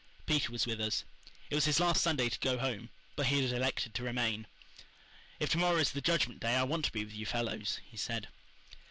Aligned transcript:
Peter 0.25 0.51
was 0.51 0.65
with 0.65 0.81
us. 0.81 1.03
It 1.51 1.53
was 1.53 1.65
his 1.65 1.79
last 1.79 2.01
Sunday 2.01 2.27
to 2.27 2.39
go 2.39 2.57
home, 2.57 2.89
but 3.15 3.27
he 3.27 3.39
had 3.43 3.51
elected 3.51 3.93
to 3.93 4.03
remain. 4.03 4.47
"If 5.39 5.51
to 5.51 5.59
morrow 5.59 5.77
is 5.77 5.91
the 5.91 6.01
Judgment 6.01 6.39
Day 6.39 6.55
I 6.55 6.63
want 6.63 6.85
to 6.85 6.91
be 6.91 7.05
with 7.05 7.13
you 7.13 7.27
fellows," 7.27 7.79
he 7.85 7.97
said. 7.97 8.27